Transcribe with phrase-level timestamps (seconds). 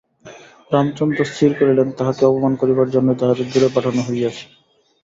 [0.71, 4.43] রামচন্দ্র স্থির করিলেন, তাঁহাকে অপমান করিবার জন্যই তাহাদের দূরে পাঠানো হইয়াছে।